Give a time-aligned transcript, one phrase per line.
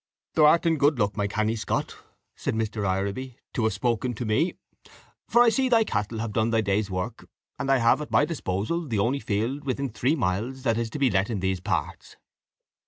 [0.33, 1.95] "Thou art in good luck, my canny Scot,"
[2.35, 2.87] said Mr.
[2.87, 4.55] Ireby, "to have spoken to me,
[5.27, 8.25] for I see thy cattle have done their day's work, and I have at my
[8.25, 12.15] disposal the only field within three miles that is to be let in these parts."